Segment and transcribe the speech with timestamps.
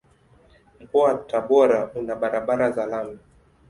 [0.79, 3.19] Mkoa wa Tabora una barabara za lami.